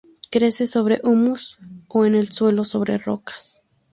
[0.31, 3.61] Crece sobre humus, o en suelo sobre rocas.